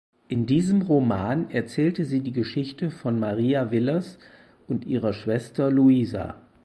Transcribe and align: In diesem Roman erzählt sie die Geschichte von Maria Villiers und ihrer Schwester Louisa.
In 0.29 0.47
diesem 0.47 0.81
Roman 0.81 1.51
erzählt 1.51 1.97
sie 1.97 2.21
die 2.21 2.31
Geschichte 2.31 2.89
von 2.89 3.19
Maria 3.19 3.69
Villiers 3.69 4.17
und 4.67 4.85
ihrer 4.87 5.13
Schwester 5.13 5.69
Louisa. 5.69 6.41